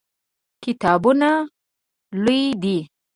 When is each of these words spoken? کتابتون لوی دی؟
کتابتون 0.63 1.21
لوی 2.23 2.43
دی؟ 2.63 2.77